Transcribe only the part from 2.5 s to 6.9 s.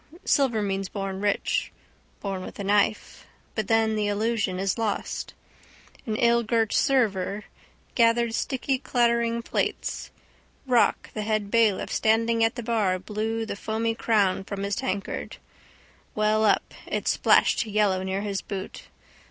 a knife. But then the allusion is lost. An illgirt